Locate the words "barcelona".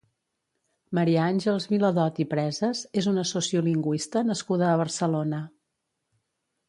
4.85-5.43